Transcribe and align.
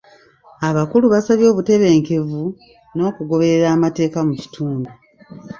Abakulu 0.69 1.05
basabye 1.13 1.45
obutebenkevu 1.49 2.41
n'okugoberera 2.95 3.67
amateeka 3.75 4.19
mu 4.27 4.33
kitundu. 4.41 4.89